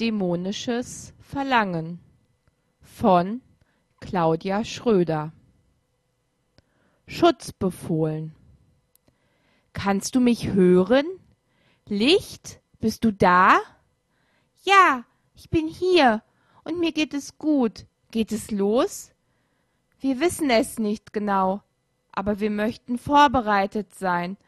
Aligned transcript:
Dämonisches 0.00 1.14
Verlangen 1.20 2.00
von 2.80 3.42
Claudia 4.00 4.64
Schröder 4.64 5.32
Schutz 7.06 7.52
befohlen. 7.52 8.34
Kannst 9.72 10.16
du 10.16 10.20
mich 10.20 10.48
hören? 10.48 11.06
Licht, 11.86 12.60
bist 12.80 13.04
du 13.04 13.12
da? 13.12 13.60
Ja, 14.64 15.04
ich 15.36 15.48
bin 15.50 15.68
hier 15.68 16.22
und 16.64 16.80
mir 16.80 16.90
geht 16.90 17.14
es 17.14 17.38
gut. 17.38 17.86
Geht 18.10 18.32
es 18.32 18.50
los? 18.50 19.12
Wir 20.00 20.18
wissen 20.18 20.50
es 20.50 20.80
nicht 20.80 21.12
genau, 21.12 21.62
aber 22.10 22.40
wir 22.40 22.50
möchten 22.50 22.98
vorbereitet 22.98 23.94
sein. 23.94 24.38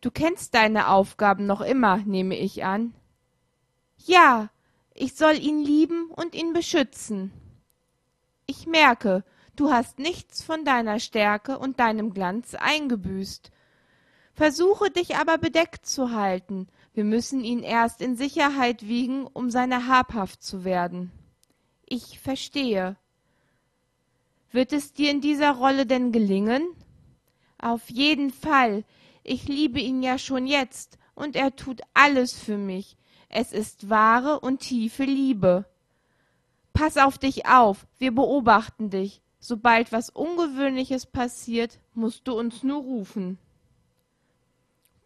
Du 0.00 0.12
kennst 0.12 0.54
deine 0.54 0.90
Aufgaben 0.90 1.46
noch 1.46 1.60
immer, 1.60 1.96
nehme 1.98 2.36
ich 2.36 2.64
an. 2.64 2.94
Ja, 4.04 4.50
ich 4.94 5.14
soll 5.14 5.38
ihn 5.38 5.62
lieben 5.62 6.10
und 6.10 6.34
ihn 6.34 6.52
beschützen. 6.52 7.32
Ich 8.46 8.66
merke, 8.66 9.24
du 9.56 9.70
hast 9.70 9.98
nichts 9.98 10.42
von 10.42 10.64
deiner 10.64 10.98
Stärke 11.00 11.58
und 11.58 11.78
deinem 11.78 12.14
Glanz 12.14 12.54
eingebüßt. 12.54 13.50
Versuche 14.32 14.90
dich 14.90 15.16
aber 15.16 15.36
bedeckt 15.36 15.84
zu 15.84 16.12
halten, 16.12 16.68
wir 16.94 17.04
müssen 17.04 17.44
ihn 17.44 17.62
erst 17.62 18.00
in 18.00 18.16
Sicherheit 18.16 18.88
wiegen, 18.88 19.26
um 19.26 19.50
seiner 19.50 19.86
habhaft 19.86 20.42
zu 20.42 20.64
werden. 20.64 21.12
Ich 21.86 22.18
verstehe. 22.18 22.96
Wird 24.50 24.72
es 24.72 24.94
dir 24.94 25.10
in 25.10 25.20
dieser 25.20 25.52
Rolle 25.52 25.86
denn 25.86 26.10
gelingen? 26.10 26.66
Auf 27.58 27.88
jeden 27.90 28.30
Fall. 28.30 28.84
Ich 29.22 29.46
liebe 29.46 29.78
ihn 29.78 30.02
ja 30.02 30.18
schon 30.18 30.46
jetzt, 30.46 30.98
und 31.14 31.36
er 31.36 31.54
tut 31.54 31.82
alles 31.94 32.38
für 32.38 32.56
mich. 32.56 32.96
Es 33.28 33.52
ist 33.52 33.90
wahre 33.90 34.40
und 34.40 34.60
tiefe 34.60 35.04
Liebe. 35.04 35.66
Pass 36.72 36.96
auf 36.96 37.18
dich 37.18 37.46
auf, 37.46 37.86
wir 37.98 38.14
beobachten 38.14 38.90
dich. 38.90 39.20
Sobald 39.40 39.92
was 39.92 40.10
Ungewöhnliches 40.10 41.06
passiert, 41.06 41.78
musst 41.94 42.26
du 42.26 42.38
uns 42.38 42.62
nur 42.62 42.82
rufen. 42.82 43.38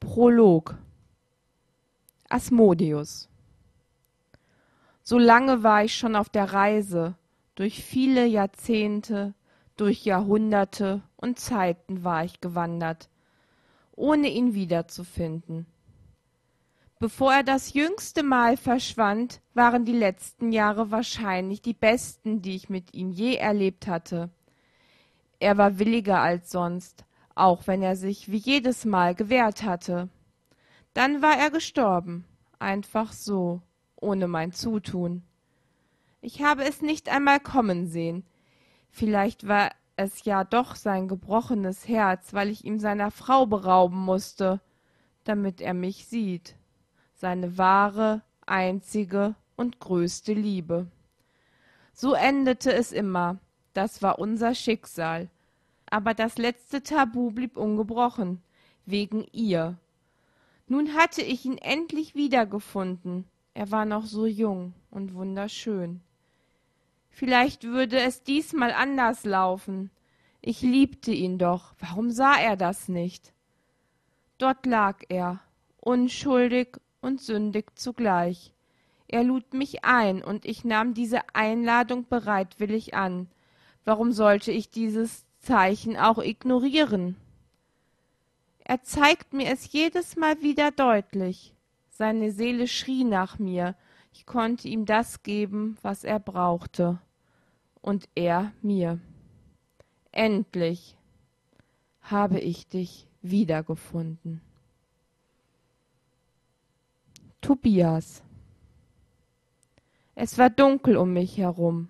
Prolog 0.01 0.79
Asmodeus 2.29 3.29
So 5.03 5.19
lange 5.19 5.63
war 5.63 5.85
ich 5.85 5.95
schon 5.95 6.17
auf 6.17 6.29
der 6.29 6.53
Reise, 6.53 7.15
durch 7.55 7.85
viele 7.85 8.25
Jahrzehnte, 8.27 9.35
durch 9.77 10.05
Jahrhunderte 10.05 11.03
und 11.17 11.39
Zeiten 11.39 12.05
war 12.05 12.25
ich 12.25 12.41
gewandert, 12.41 13.11
ohne 13.95 14.29
ihn 14.29 14.55
wiederzufinden. 14.55 15.67
Bevor 17.03 17.33
er 17.33 17.43
das 17.43 17.73
jüngste 17.73 18.23
Mal 18.23 18.57
verschwand, 18.57 19.41
waren 19.55 19.85
die 19.85 19.91
letzten 19.93 20.53
Jahre 20.53 20.93
wahrscheinlich 20.93 21.61
die 21.61 21.75
besten, 21.75 22.43
die 22.43 22.55
ich 22.55 22.69
mit 22.69 22.95
ihm 22.95 23.11
je 23.11 23.35
erlebt 23.35 23.89
hatte. 23.89 24.31
Er 25.41 25.59
war 25.59 25.81
williger 25.81 26.21
als 26.21 26.53
sonst, 26.53 27.05
auch 27.35 27.67
wenn 27.67 27.83
er 27.83 27.97
sich 27.97 28.31
wie 28.31 28.37
jedes 28.37 28.85
Mal 28.85 29.17
gewehrt 29.17 29.65
hatte. 29.65 30.11
Dann 30.95 31.23
war 31.23 31.37
er 31.37 31.51
gestorben, 31.51 32.25
einfach 32.61 33.13
so, 33.13 33.63
ohne 33.97 34.29
mein 34.29 34.53
Zutun. 34.53 35.25
Ich 36.21 36.45
habe 36.45 36.63
es 36.63 36.83
nicht 36.83 37.09
einmal 37.09 37.41
kommen 37.41 37.89
sehen. 37.89 38.25
Vielleicht 38.91 39.49
war 39.49 39.73
es 39.97 40.25
ja 40.25 40.45
doch 40.45 40.77
sein 40.77 41.09
gebrochenes 41.09 41.89
Herz, 41.89 42.33
weil 42.33 42.49
ich 42.49 42.65
ihm 42.65 42.79
seiner 42.79 43.11
Frau 43.11 43.47
berauben 43.47 43.99
musste, 43.99 44.61
damit 45.25 45.61
er 45.61 45.75
mich 45.75 46.07
sieht 46.07 46.55
seine 47.23 47.57
wahre, 47.57 48.21
einzige 48.47 49.37
und 49.55 49.79
größte 49.79 50.33
Liebe. 50.33 50.89
So 51.93 52.15
endete 52.15 52.73
es 52.73 52.91
immer, 52.91 53.39
das 53.75 54.03
war 54.03 54.19
unser 54.19 54.57
Schicksal. 54.57 55.31
Aber 55.89 56.15
das 56.15 56.37
letzte 56.37 56.83
Tabu 56.83 57.31
blieb 57.31 57.57
ungebrochen, 57.57 58.43
wegen 58.87 59.25
ihr. 59.31 59.79
Nun 60.67 60.95
hatte 60.95 61.23
ich 61.23 61.45
ihn 61.45 61.59
endlich 61.59 62.17
wiedergefunden. 62.17 63.25
Er 63.55 63.71
war 63.71 63.85
noch 63.85 64.07
so 64.07 64.27
jung 64.27 64.75
und 64.91 65.15
wunderschön. 65.15 66.01
Vielleicht 67.09 67.63
würde 67.63 68.01
es 68.01 68.25
diesmal 68.25 68.73
anders 68.73 69.25
laufen. 69.25 69.93
Ich 70.41 70.61
liebte 70.61 71.13
ihn 71.13 71.39
doch, 71.39 71.75
warum 71.79 72.11
sah 72.11 72.35
er 72.35 72.57
das 72.57 72.89
nicht? 72.89 73.33
Dort 74.39 74.67
lag 74.67 75.05
er, 75.09 75.39
unschuldig 75.77 76.81
und 77.03 77.21
sündig 77.21 77.67
zugleich. 77.75 78.55
Er 79.09 79.25
lud 79.25 79.53
mich 79.53 79.85
ein, 79.85 80.25
und 80.25 80.47
ich 80.47 80.65
nahm 80.65 80.95
diese 80.95 81.21
Einladung 81.35 82.09
bereitwillig 82.09 82.95
an. 82.95 83.29
Warum 83.85 84.13
sollte 84.13 84.53
ich 84.53 84.71
dieses 84.71 85.27
Zeichen 85.39 85.99
auch 85.99 86.19
ignorieren? 86.19 87.17
Er 88.65 88.83
zeigt 88.83 89.35
mir 89.35 89.51
es 89.51 89.71
jedes 89.71 90.17
Mal 90.17 90.41
wieder 90.41 90.71
deutlich. 90.71 91.55
Seine 91.91 92.31
Seele 92.33 92.69
schrie 92.69 93.05
nach 93.05 93.39
mir, 93.39 93.77
ich 94.15 94.25
konnte 94.25 94.69
ihm 94.69 94.87
das 94.87 95.23
geben, 95.23 95.77
was 95.83 96.05
er 96.05 96.21
brauchte, 96.21 96.99
und 97.81 98.09
er 98.15 98.53
mir. 98.63 98.99
Endlich 100.13 100.97
habe 102.03 102.39
ich 102.39 102.69
dich 102.69 103.09
wiedergefunden. 103.21 104.41
Tobias. 107.43 108.23
Es 110.15 110.39
war 110.39 110.49
dunkel 110.49 110.97
um 110.97 111.13
mich 111.13 111.39
herum. 111.39 111.89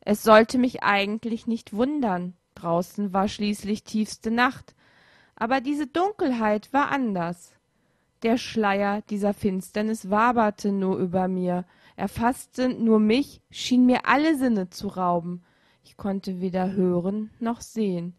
Es 0.00 0.22
sollte 0.22 0.56
mich 0.56 0.82
eigentlich 0.82 1.46
nicht 1.46 1.74
wundern, 1.74 2.32
draußen 2.54 3.12
war 3.12 3.28
schließlich 3.28 3.84
tiefste 3.84 4.30
Nacht, 4.30 4.74
aber 5.36 5.60
diese 5.60 5.86
Dunkelheit 5.86 6.72
war 6.72 6.90
anders. 6.90 7.52
Der 8.22 8.38
Schleier 8.38 9.02
dieser 9.02 9.34
Finsternis 9.34 10.08
waberte 10.08 10.72
nur 10.72 10.96
über 10.96 11.28
mir, 11.28 11.66
erfaßte 11.96 12.70
nur 12.70 13.00
mich, 13.00 13.42
schien 13.50 13.84
mir 13.84 14.06
alle 14.06 14.38
Sinne 14.38 14.70
zu 14.70 14.88
rauben. 14.88 15.44
Ich 15.84 15.98
konnte 15.98 16.40
weder 16.40 16.72
hören 16.72 17.30
noch 17.38 17.60
sehen. 17.60 18.16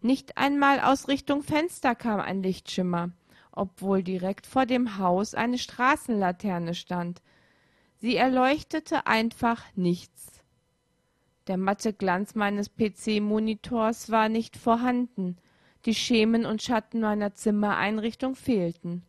Nicht 0.00 0.38
einmal 0.38 0.78
aus 0.78 1.08
Richtung 1.08 1.42
Fenster 1.42 1.96
kam 1.96 2.20
ein 2.20 2.40
Lichtschimmer 2.40 3.10
obwohl 3.60 4.02
direkt 4.02 4.46
vor 4.46 4.64
dem 4.64 4.96
Haus 4.96 5.34
eine 5.34 5.58
Straßenlaterne 5.58 6.74
stand. 6.74 7.20
Sie 7.98 8.16
erleuchtete 8.16 9.06
einfach 9.06 9.62
nichts. 9.76 10.42
Der 11.46 11.58
matte 11.58 11.92
Glanz 11.92 12.34
meines 12.34 12.70
PC-Monitors 12.70 14.08
war 14.08 14.30
nicht 14.30 14.56
vorhanden. 14.56 15.36
Die 15.84 15.94
Schemen 15.94 16.46
und 16.46 16.62
Schatten 16.62 17.02
meiner 17.02 17.34
Zimmereinrichtung 17.34 18.34
fehlten. 18.34 19.02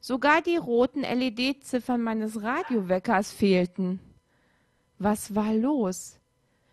Sogar 0.00 0.42
die 0.42 0.56
roten 0.56 1.02
LED-Ziffern 1.02 2.02
meines 2.02 2.42
Radioweckers 2.42 3.30
fehlten. 3.30 4.00
Was 4.98 5.36
war 5.36 5.54
los? 5.54 6.18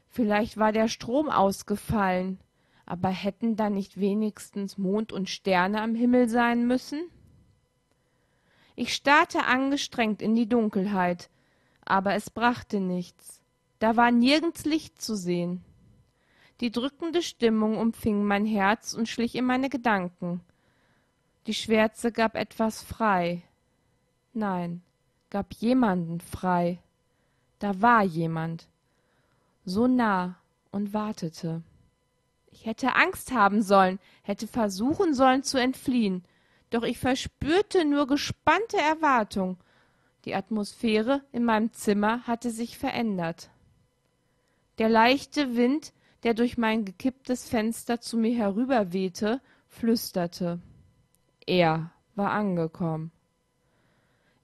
Vielleicht 0.07 0.57
war 0.57 0.71
der 0.71 0.87
Strom 0.87 1.29
ausgefallen 1.29 2.39
aber 2.89 3.09
hätten 3.09 3.55
da 3.55 3.69
nicht 3.69 3.99
wenigstens 3.99 4.79
Mond 4.79 5.13
und 5.13 5.29
Sterne 5.29 5.81
am 5.81 5.93
Himmel 5.93 6.27
sein 6.27 6.65
müssen? 6.65 7.07
Ich 8.75 8.95
starrte 8.95 9.45
angestrengt 9.45 10.23
in 10.23 10.33
die 10.33 10.49
Dunkelheit, 10.49 11.29
aber 11.85 12.15
es 12.15 12.31
brachte 12.31 12.79
nichts. 12.79 13.43
Da 13.77 13.95
war 13.95 14.09
nirgends 14.09 14.65
Licht 14.65 14.99
zu 14.99 15.15
sehen. 15.15 15.63
Die 16.61 16.71
drückende 16.71 17.21
Stimmung 17.21 17.77
umfing 17.77 18.23
mein 18.23 18.47
Herz 18.47 18.95
und 18.95 19.07
schlich 19.07 19.35
in 19.35 19.45
meine 19.45 19.69
Gedanken. 19.69 20.41
Die 21.45 21.53
Schwärze 21.53 22.11
gab 22.11 22.35
etwas 22.35 22.81
frei. 22.81 23.43
Nein, 24.33 24.81
gab 25.29 25.53
jemanden 25.53 26.21
frei. 26.21 26.79
Da 27.59 27.83
war 27.83 28.03
jemand. 28.03 28.67
So 29.63 29.85
nah 29.85 30.37
und 30.71 30.91
wartete. 30.91 31.61
Ich 32.51 32.65
hätte 32.65 32.95
Angst 32.95 33.31
haben 33.31 33.61
sollen, 33.61 33.99
hätte 34.23 34.47
versuchen 34.47 35.13
sollen 35.13 35.43
zu 35.43 35.57
entfliehen, 35.57 36.23
doch 36.69 36.83
ich 36.83 36.99
verspürte 36.99 37.85
nur 37.85 38.07
gespannte 38.07 38.77
Erwartung. 38.77 39.57
Die 40.25 40.35
Atmosphäre 40.35 41.23
in 41.31 41.45
meinem 41.45 41.73
Zimmer 41.73 42.25
hatte 42.27 42.51
sich 42.51 42.77
verändert. 42.77 43.49
Der 44.77 44.89
leichte 44.89 45.55
Wind, 45.55 45.93
der 46.23 46.33
durch 46.33 46.57
mein 46.57 46.85
gekipptes 46.85 47.47
Fenster 47.47 48.01
zu 48.01 48.17
mir 48.17 48.35
herüberwehte, 48.35 49.41
flüsterte. 49.67 50.59
Er 51.45 51.91
war 52.15 52.31
angekommen. 52.31 53.11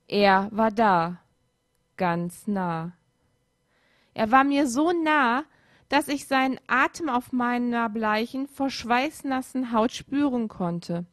Er 0.07 0.49
war 0.51 0.71
da, 0.71 1.19
ganz 1.97 2.47
nah. 2.47 2.93
Er 4.13 4.31
war 4.31 4.43
mir 4.43 4.67
so 4.67 4.91
nah, 4.91 5.43
dass 5.89 6.07
ich 6.07 6.27
seinen 6.27 6.59
Atem 6.67 7.09
auf 7.09 7.31
meiner 7.31 7.89
bleichen, 7.89 8.47
vor 8.47 8.69
Schweiß 8.69 9.23
Haut 9.71 9.91
spüren 9.91 10.47
konnte. 10.47 11.05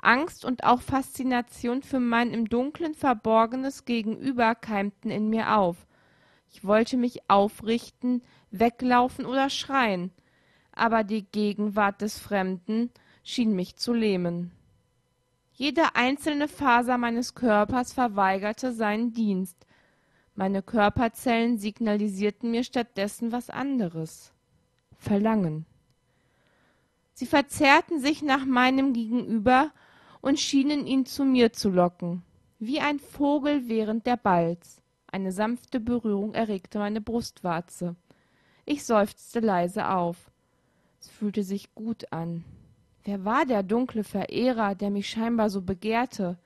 Angst 0.00 0.44
und 0.44 0.64
auch 0.64 0.80
Faszination 0.80 1.82
für 1.82 2.00
mein 2.00 2.32
im 2.32 2.48
Dunkeln 2.48 2.94
verborgenes 2.94 3.84
Gegenüber 3.84 4.54
keimten 4.54 5.10
in 5.10 5.28
mir 5.28 5.56
auf. 5.56 5.86
Ich 6.50 6.64
wollte 6.64 6.96
mich 6.96 7.28
aufrichten, 7.28 8.22
weglaufen 8.50 9.26
oder 9.26 9.50
schreien, 9.50 10.12
aber 10.72 11.04
die 11.04 11.24
Gegenwart 11.24 12.00
des 12.00 12.18
Fremden 12.18 12.90
schien 13.24 13.54
mich 13.54 13.76
zu 13.76 13.92
lähmen. 13.92 14.52
Jede 15.52 15.96
einzelne 15.96 16.46
Faser 16.46 16.98
meines 16.98 17.34
Körpers 17.34 17.92
verweigerte 17.92 18.72
seinen 18.72 19.12
Dienst. 19.12 19.66
Meine 20.38 20.62
Körperzellen 20.62 21.58
signalisierten 21.58 22.52
mir 22.52 22.62
stattdessen 22.62 23.32
was 23.32 23.50
anderes. 23.50 24.32
Verlangen. 24.96 25.66
Sie 27.12 27.26
verzerrten 27.26 27.98
sich 27.98 28.22
nach 28.22 28.44
meinem 28.44 28.92
Gegenüber 28.92 29.72
und 30.20 30.38
schienen 30.38 30.86
ihn 30.86 31.06
zu 31.06 31.24
mir 31.24 31.52
zu 31.52 31.70
locken, 31.70 32.22
wie 32.60 32.78
ein 32.78 33.00
Vogel 33.00 33.68
während 33.68 34.06
der 34.06 34.16
Balz. 34.16 34.80
Eine 35.10 35.32
sanfte 35.32 35.80
Berührung 35.80 36.34
erregte 36.34 36.78
meine 36.78 37.00
Brustwarze. 37.00 37.96
Ich 38.64 38.84
seufzte 38.84 39.40
leise 39.40 39.88
auf. 39.88 40.30
Es 41.00 41.08
fühlte 41.08 41.42
sich 41.42 41.74
gut 41.74 42.12
an. 42.12 42.44
Wer 43.02 43.24
war 43.24 43.44
der 43.44 43.64
dunkle 43.64 44.04
Verehrer, 44.04 44.76
der 44.76 44.90
mich 44.90 45.10
scheinbar 45.10 45.50
so 45.50 45.62
begehrte? 45.62 46.38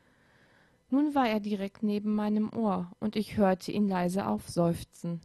Nun 0.93 1.15
war 1.15 1.27
er 1.27 1.41
direkt 1.41 1.83
neben 1.83 2.15
meinem 2.15 2.53
Ohr, 2.53 2.93
und 3.01 3.17
ich 3.17 3.39
hörte 3.39 3.73
ihn 3.73 3.89
leise 3.89 4.27
aufseufzen. 4.27 5.23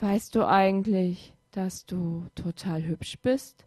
Weißt 0.00 0.34
du 0.34 0.48
eigentlich, 0.48 1.34
dass 1.50 1.84
du 1.84 2.24
total 2.34 2.82
hübsch 2.82 3.18
bist? 3.20 3.66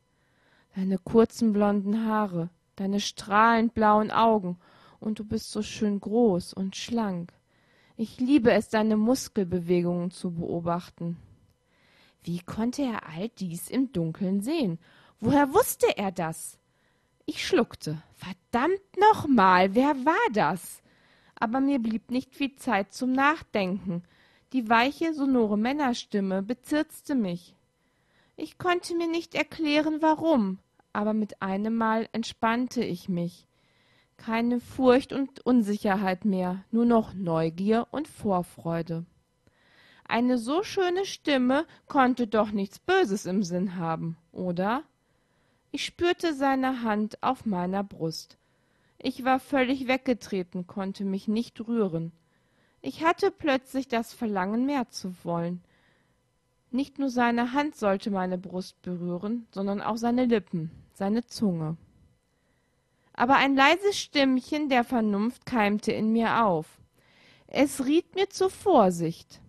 Deine 0.75 0.97
kurzen 0.97 1.53
blonden 1.53 2.07
Haare, 2.07 2.49
deine 2.77 2.99
strahlend 2.99 3.75
blauen 3.75 4.09
Augen, 4.09 4.57
und 4.99 5.19
du 5.19 5.23
bist 5.23 5.51
so 5.51 5.61
schön 5.61 5.99
groß 5.99 6.51
und 6.53 6.75
schlank. 6.75 7.31
Ich 7.95 8.19
liebe 8.19 8.51
es, 8.51 8.69
deine 8.69 8.97
Muskelbewegungen 8.97 10.09
zu 10.09 10.31
beobachten. 10.31 11.17
Wie 12.23 12.39
konnte 12.39 12.81
er 12.81 13.07
all 13.07 13.29
dies 13.29 13.69
im 13.69 13.93
Dunkeln 13.93 14.41
sehen? 14.41 14.79
Woher 15.19 15.53
wusste 15.53 15.95
er 15.95 16.11
das? 16.11 16.57
Ich 17.25 17.45
schluckte. 17.45 18.01
Verdammt 18.15 18.81
nochmal, 18.99 19.75
wer 19.75 19.95
war 20.05 20.31
das? 20.33 20.81
Aber 21.35 21.59
mir 21.59 21.79
blieb 21.79 22.11
nicht 22.11 22.35
viel 22.35 22.55
Zeit 22.55 22.93
zum 22.93 23.11
Nachdenken. 23.11 24.03
Die 24.53 24.69
weiche, 24.69 25.13
sonore 25.13 25.57
Männerstimme 25.57 26.43
bezirzte 26.43 27.15
mich. 27.15 27.55
Ich 28.35 28.57
konnte 28.57 28.95
mir 28.95 29.07
nicht 29.07 29.35
erklären, 29.35 30.01
warum, 30.01 30.59
aber 30.93 31.13
mit 31.13 31.41
einem 31.41 31.75
Mal 31.75 32.09
entspannte 32.11 32.83
ich 32.83 33.07
mich. 33.07 33.47
Keine 34.17 34.59
Furcht 34.59 35.13
und 35.13 35.45
Unsicherheit 35.45 36.25
mehr, 36.25 36.63
nur 36.69 36.85
noch 36.85 37.13
Neugier 37.13 37.87
und 37.91 38.07
Vorfreude. 38.07 39.05
Eine 40.07 40.37
so 40.37 40.63
schöne 40.63 41.05
Stimme 41.05 41.65
konnte 41.87 42.27
doch 42.27 42.51
nichts 42.51 42.79
Böses 42.79 43.25
im 43.25 43.43
Sinn 43.43 43.77
haben, 43.77 44.17
oder? 44.31 44.83
Ich 45.71 45.85
spürte 45.85 46.33
seine 46.33 46.83
Hand 46.83 47.23
auf 47.23 47.45
meiner 47.45 47.83
Brust. 47.83 48.37
Ich 48.97 49.23
war 49.23 49.39
völlig 49.39 49.87
weggetreten, 49.87 50.67
konnte 50.67 51.05
mich 51.05 51.27
nicht 51.27 51.65
rühren. 51.65 52.11
Ich 52.81 53.03
hatte 53.03 53.31
plötzlich 53.31 53.87
das 53.87 54.13
Verlangen, 54.13 54.65
mehr 54.65 54.89
zu 54.89 55.13
wollen. 55.23 55.63
Nicht 56.71 56.99
nur 56.99 57.09
seine 57.09 57.53
Hand 57.53 57.75
sollte 57.75 58.11
meine 58.11 58.37
Brust 58.37 58.81
berühren, 58.81 59.47
sondern 59.51 59.81
auch 59.81 59.97
seine 59.97 60.25
Lippen, 60.25 60.71
seine 60.93 61.25
Zunge. 61.25 61.77
Aber 63.13 63.35
ein 63.35 63.55
leises 63.55 63.97
Stimmchen 63.97 64.69
der 64.69 64.83
Vernunft 64.83 65.45
keimte 65.45 65.91
in 65.91 66.11
mir 66.11 66.45
auf. 66.45 66.79
Es 67.47 67.85
riet 67.85 68.15
mir 68.15 68.29
zur 68.29 68.49
Vorsicht. 68.49 69.41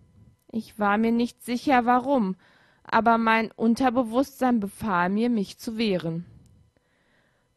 Ich 0.51 0.77
war 0.77 0.97
mir 0.97 1.11
nicht 1.11 1.43
sicher, 1.43 1.85
warum, 1.85 2.35
aber 2.83 3.17
mein 3.17 3.51
Unterbewusstsein 3.51 4.59
befahl 4.59 5.09
mir, 5.09 5.29
mich 5.29 5.57
zu 5.57 5.77
wehren. 5.77 6.25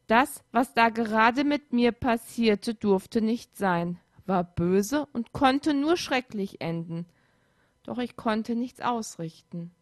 Das, 0.07 0.45
was 0.53 0.73
da 0.73 0.89
gerade 0.89 1.45
mit 1.45 1.73
mir 1.73 1.93
passierte, 1.93 2.75
durfte 2.75 3.21
nicht 3.21 3.57
sein, 3.57 3.99
war 4.25 4.45
böse 4.45 5.07
und 5.13 5.33
konnte 5.33 5.75
nur 5.75 5.97
schrecklich 5.97 6.61
enden. 6.61 7.07
Doch 7.83 7.99
ich 7.99 8.17
konnte 8.17 8.55
nichts 8.55 8.81
ausrichten. 8.81 9.73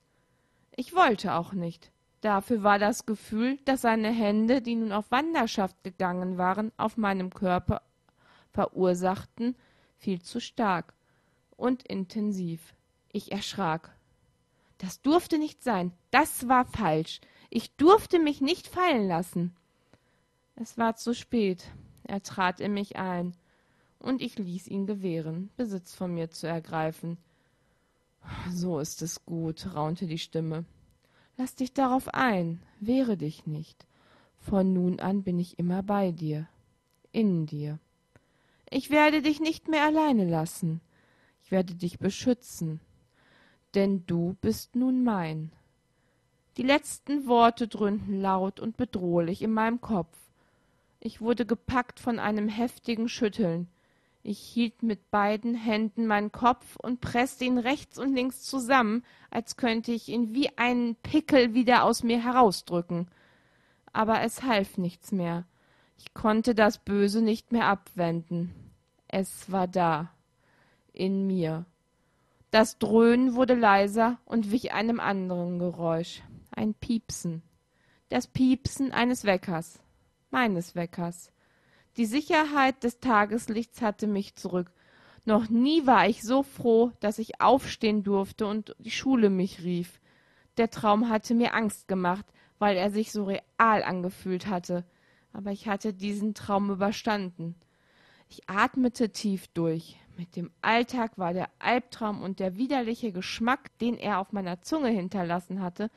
Ich 0.77 0.95
wollte 0.95 1.35
auch 1.35 1.53
nicht. 1.53 1.91
Dafür 2.21 2.63
war 2.63 2.79
das 2.79 3.05
Gefühl, 3.05 3.59
dass 3.67 3.83
seine 3.83 4.11
Hände, 4.11 4.63
die 4.63 4.77
nun 4.77 4.93
auf 4.93 5.11
Wanderschaft 5.11 5.85
gegangen 5.85 6.39
waren, 6.39 6.73
auf 6.79 6.97
meinem 6.97 7.31
Körper 7.31 7.83
verursachten, 8.51 9.57
viel 9.99 10.23
zu 10.23 10.41
stark 10.41 10.95
und 11.57 11.83
intensiv. 11.83 12.75
Ich 13.13 13.31
erschrak. 13.31 13.94
Das 14.79 15.03
durfte 15.03 15.39
nicht 15.39 15.63
sein. 15.63 15.93
Das 16.11 16.49
war 16.49 16.65
falsch. 16.65 17.21
Ich 17.51 17.77
durfte 17.77 18.19
mich 18.19 18.41
nicht 18.41 18.67
fallen 18.67 19.09
lassen. 19.09 19.55
Es 20.57 20.79
war 20.79 20.97
zu 20.97 21.15
spät. 21.15 21.65
Er 22.05 22.23
trat 22.23 22.61
in 22.61 22.75
mich 22.75 22.97
ein, 22.97 23.35
und 23.99 24.21
ich 24.21 24.39
ließ 24.39 24.69
ihn 24.69 24.87
gewähren, 24.87 25.51
Besitz 25.57 25.95
von 25.95 26.13
mir 26.13 26.31
zu 26.31 26.47
ergreifen. 26.47 27.17
So 28.51 28.79
ist 28.79 29.03
es 29.03 29.25
gut, 29.25 29.75
raunte 29.75 30.07
die 30.07 30.19
Stimme. 30.19 30.65
Lass 31.37 31.55
dich 31.55 31.73
darauf 31.73 32.09
ein, 32.13 32.63
wehre 32.81 33.17
dich 33.17 33.47
nicht. 33.47 33.87
Von 34.37 34.73
nun 34.75 35.01
an 35.01 35.23
bin 35.23 35.39
ich 35.39 35.59
immer 35.59 35.83
bei 35.83 36.13
dir, 36.13 36.47
in 37.13 37.47
dir. 37.47 37.79
Ich 38.71 38.91
werde 38.91 39.23
dich 39.23 39.41
nicht 39.41 39.69
mehr 39.69 39.85
alleine 39.85 40.29
lassen. 40.29 40.81
Ich 41.43 41.51
werde 41.51 41.75
dich 41.75 41.99
beschützen, 41.99 42.81
denn 43.75 44.07
du 44.07 44.37
bist 44.41 44.77
nun 44.77 45.05
mein. 45.05 45.53
Die 46.57 46.63
letzten 46.63 47.27
Worte 47.27 47.67
dröhnten 47.67 48.21
laut 48.21 48.61
und 48.61 48.77
bedrohlich 48.77 49.43
in 49.43 49.53
meinem 49.53 49.81
Kopf. 49.81 50.17
Ich 51.01 51.21
wurde 51.21 51.45
gepackt 51.45 52.01
von 52.01 52.19
einem 52.19 52.49
heftigen 52.49 53.09
Schütteln. 53.09 53.69
Ich 54.23 54.39
hielt 54.39 54.83
mit 54.83 55.11
beiden 55.11 55.55
Händen 55.55 56.07
meinen 56.07 56.33
Kopf 56.33 56.77
und 56.77 57.03
presste 57.03 57.45
ihn 57.45 57.59
rechts 57.59 57.99
und 57.99 58.15
links 58.15 58.43
zusammen, 58.43 59.05
als 59.31 59.57
könnte 59.57 59.93
ich 59.93 60.09
ihn 60.09 60.33
wie 60.33 60.57
einen 60.57 60.95
Pickel 60.97 61.53
wieder 61.53 61.85
aus 61.85 62.03
mir 62.03 62.23
herausdrücken. 62.23 63.09
Aber 63.93 64.23
es 64.23 64.43
half 64.43 64.79
nichts 64.79 65.13
mehr. 65.13 65.45
Ich 65.99 66.15
konnte 66.15 66.55
das 66.55 66.79
Böse 66.79 67.21
nicht 67.21 67.53
mehr 67.53 67.67
abwenden. 67.67 68.55
Es 69.09 69.53
war 69.53 69.69
da, 69.69 70.11
in 70.93 71.27
mir. 71.27 71.67
Das 72.55 72.79
Dröhnen 72.79 73.35
wurde 73.35 73.55
leiser 73.55 74.21
und 74.27 74.53
wich 74.53 74.73
einem 74.73 75.01
anderen 75.01 75.59
Geräusch. 75.59 76.23
Ein 76.53 76.73
Piepsen. 76.73 77.43
Das 78.11 78.29
Piepsen 78.29 78.93
eines 78.93 79.25
Weckers. 79.25 79.81
Meines 80.31 80.77
Weckers. 80.77 81.33
Die 81.97 82.07
Sicherheit 82.07 82.85
des 82.85 83.01
Tageslichts 83.01 83.83
hatte 83.83 84.07
mich 84.07 84.37
zurück. 84.37 84.71
Noch 85.25 85.49
nie 85.49 85.85
war 85.85 86.07
ich 86.07 86.23
so 86.23 86.45
froh, 86.45 86.93
dass 87.01 87.19
ich 87.19 87.41
aufstehen 87.41 88.05
durfte 88.05 88.47
und 88.47 88.77
die 88.79 88.93
Schule 88.93 89.31
mich 89.31 89.65
rief. 89.65 90.01
Der 90.57 90.71
Traum 90.71 91.09
hatte 91.09 91.35
mir 91.35 91.55
Angst 91.55 91.89
gemacht, 91.89 92.27
weil 92.61 92.77
er 92.77 92.93
sich 92.93 93.11
so 93.11 93.25
real 93.25 93.83
angefühlt 93.83 94.47
hatte. 94.47 94.85
Aber 95.33 95.51
ich 95.51 95.67
hatte 95.67 95.93
diesen 95.93 96.35
Traum 96.35 96.71
überstanden. 96.71 97.57
Ich 98.37 98.51
atmete 98.51 99.11
tief 99.11 99.47
durch. 99.55 99.97
Mit 100.17 100.35
dem 100.35 100.51
Alltag 100.61 101.13
war 101.19 101.33
der 101.33 101.51
Albtraum 101.61 102.21
und 102.21 102.41
der 102.41 102.57
widerliche 102.57 103.13
Geschmack, 103.13 103.71
den 103.79 103.97
er 103.97 104.19
auf 104.19 104.33
meiner 104.33 104.61
Zunge 104.61 104.89
hinterlassen 104.89 105.63
hatte, 105.63 105.89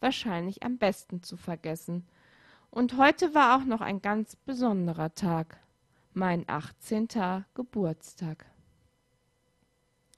wahrscheinlich 0.00 0.62
am 0.62 0.78
besten 0.78 1.22
zu 1.22 1.36
vergessen. 1.36 2.06
Und 2.70 2.96
heute 2.96 3.34
war 3.34 3.58
auch 3.58 3.66
noch 3.66 3.82
ein 3.82 4.00
ganz 4.00 4.36
besonderer 4.36 5.14
Tag, 5.14 5.58
mein 6.14 6.48
achtzehnter 6.48 7.44
Geburtstag. 7.52 8.46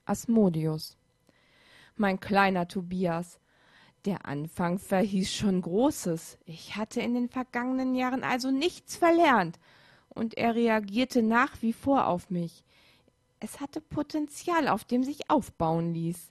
Asmodius. 0.04 0.96
Mein 1.96 2.20
kleiner 2.20 2.68
Tobias. 2.68 3.40
Der 4.04 4.26
Anfang 4.26 4.78
verhieß 4.78 5.32
schon 5.32 5.60
Großes. 5.60 6.38
Ich 6.44 6.76
hatte 6.76 7.00
in 7.00 7.14
den 7.14 7.28
vergangenen 7.28 7.96
Jahren 7.96 8.22
also 8.22 8.52
nichts 8.52 8.94
verlernt, 8.94 9.58
und 10.14 10.36
er 10.36 10.54
reagierte 10.54 11.22
nach 11.22 11.60
wie 11.62 11.72
vor 11.72 12.06
auf 12.06 12.30
mich. 12.30 12.64
Es 13.40 13.60
hatte 13.60 13.80
Potenzial, 13.80 14.68
auf 14.68 14.84
dem 14.84 15.02
sich 15.04 15.30
aufbauen 15.30 15.92
ließ. 15.92 16.30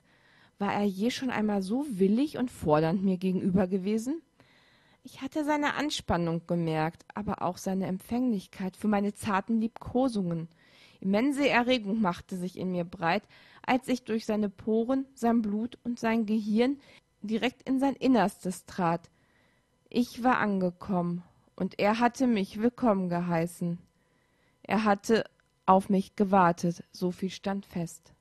War 0.58 0.74
er 0.74 0.84
je 0.84 1.10
schon 1.10 1.30
einmal 1.30 1.62
so 1.62 1.86
willig 1.88 2.38
und 2.38 2.50
fordernd 2.50 3.04
mir 3.04 3.18
gegenüber 3.18 3.66
gewesen? 3.66 4.22
Ich 5.02 5.20
hatte 5.20 5.44
seine 5.44 5.74
Anspannung 5.74 6.46
gemerkt, 6.46 7.04
aber 7.14 7.42
auch 7.42 7.58
seine 7.58 7.86
Empfänglichkeit 7.86 8.76
für 8.76 8.88
meine 8.88 9.12
zarten 9.12 9.60
Liebkosungen. 9.60 10.48
Immense 11.00 11.46
Erregung 11.46 12.00
machte 12.00 12.36
sich 12.36 12.58
in 12.58 12.72
mir 12.72 12.84
breit, 12.84 13.22
als 13.66 13.88
ich 13.88 14.04
durch 14.04 14.24
seine 14.24 14.48
Poren, 14.48 15.06
sein 15.14 15.42
Blut 15.42 15.78
und 15.84 16.00
sein 16.00 16.24
Gehirn 16.24 16.78
direkt 17.20 17.68
in 17.68 17.78
sein 17.78 17.94
Innerstes 17.94 18.64
trat. 18.64 19.10
Ich 19.90 20.22
war 20.22 20.38
angekommen, 20.38 21.22
und 21.56 21.78
er 21.78 22.00
hatte 22.00 22.26
mich 22.26 22.60
willkommen 22.60 23.08
geheißen. 23.08 23.78
Er 24.62 24.84
hatte 24.84 25.24
auf 25.66 25.88
mich 25.88 26.16
gewartet, 26.16 26.84
so 26.92 27.10
viel 27.10 27.30
stand 27.30 27.66
fest. 27.66 28.12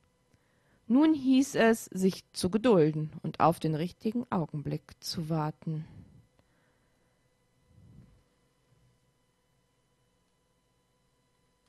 Nun 0.87 1.13
hieß 1.13 1.55
es, 1.55 1.85
sich 1.85 2.23
zu 2.33 2.49
gedulden 2.49 3.11
und 3.23 3.39
auf 3.39 3.59
den 3.59 3.75
richtigen 3.75 4.25
Augenblick 4.29 4.91
zu 4.99 5.29
warten. 5.29 5.85